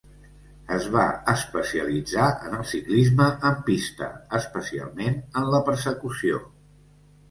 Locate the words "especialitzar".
1.33-2.31